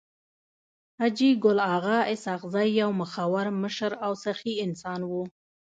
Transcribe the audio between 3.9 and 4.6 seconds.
او سخي